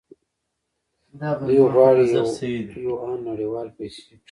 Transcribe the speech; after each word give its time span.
دوی 1.41 1.59
غواړي 1.73 2.03
یوان 2.85 3.17
نړیواله 3.29 3.71
پیسې 3.77 4.01
کړي. 4.05 4.15